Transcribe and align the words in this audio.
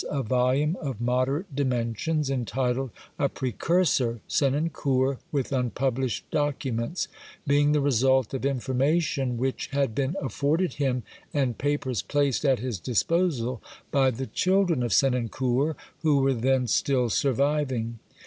CRITICAL 0.01 0.19
INTRODUCTION 0.19 0.73
vii 0.81 0.89
of 0.89 0.99
moderate 1.01 1.55
dimensions, 1.55 2.29
entitled" 2.31 2.89
A 3.19 3.29
Precursor: 3.29 4.19
Senancour, 4.27 5.19
with 5.31 5.51
Unpublished 5.51 6.25
Documents," 6.31 7.07
being 7.45 7.71
the 7.73 7.81
result 7.81 8.33
of 8.33 8.41
informa 8.41 8.99
tion 8.99 9.37
which 9.37 9.67
had 9.67 9.93
been 9.93 10.15
afforded 10.19 10.73
him 10.73 11.03
and 11.35 11.59
papers 11.59 12.01
placed 12.01 12.43
at 12.45 12.57
his 12.57 12.79
disposal 12.79 13.61
by 13.91 14.09
the 14.09 14.25
children 14.25 14.81
of 14.81 14.91
Senancour, 14.91 15.75
who 15.99 16.17
were 16.17 16.33
then 16.33 16.65
still 16.65 17.11
surviving. 17.11 17.99